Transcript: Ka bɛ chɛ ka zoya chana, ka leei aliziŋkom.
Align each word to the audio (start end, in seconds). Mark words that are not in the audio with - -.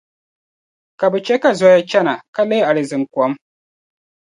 Ka 0.99 1.05
bɛ 1.11 1.19
chɛ 1.25 1.35
ka 1.43 1.51
zoya 1.59 1.79
chana, 1.89 2.13
ka 2.35 2.41
leei 2.49 2.67
aliziŋkom. 2.69 3.31